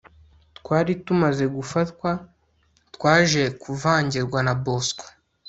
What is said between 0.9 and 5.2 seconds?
tumaze gufatwa twaje kuvangirwa na bosco